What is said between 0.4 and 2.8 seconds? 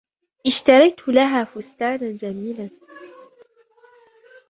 اشتريت لها فستاناً جميلاً.